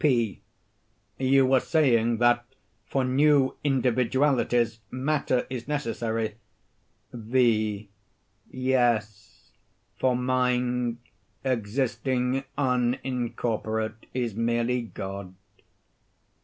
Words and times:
P. 0.01 0.41
You 1.19 1.45
were 1.45 1.59
saying 1.59 2.17
that 2.17 2.43
"for 2.87 3.03
new 3.05 3.55
individualities 3.63 4.79
matter 4.89 5.45
is 5.47 5.67
necessary." 5.67 6.37
V. 7.13 7.87
Yes; 8.49 9.51
for 9.99 10.15
mind, 10.15 10.97
existing 11.43 12.45
unincorporate, 12.57 14.05
is 14.11 14.33
merely 14.33 14.81
God. 14.81 15.35